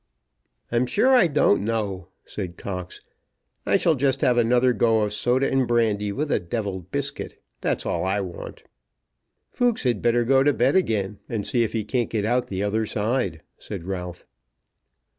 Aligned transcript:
"I'm 0.71 0.87
sure 0.87 1.13
I 1.13 1.27
don't 1.27 1.63
know," 1.63 2.07
said 2.25 2.57
Cox. 2.57 3.03
"I 3.67 3.77
shall 3.77 3.93
just 3.93 4.21
have 4.21 4.35
another 4.35 4.73
go 4.73 5.01
of 5.01 5.13
soda 5.13 5.47
and 5.47 5.67
brandy 5.67 6.11
with 6.11 6.31
a 6.31 6.39
devilled 6.39 6.89
biscuit. 6.89 7.39
That's 7.61 7.85
all 7.85 8.03
I 8.03 8.19
want." 8.19 8.63
"Fooks 9.51 9.83
had 9.83 10.01
better 10.01 10.23
go 10.25 10.41
to 10.41 10.53
bed 10.53 10.75
again, 10.75 11.19
and 11.29 11.45
see 11.45 11.61
if 11.61 11.73
he 11.73 11.83
can't 11.83 12.09
get 12.09 12.25
out 12.25 12.47
the 12.47 12.63
other 12.63 12.87
side," 12.87 13.43
said 13.59 13.83
Ralph. 13.83 14.25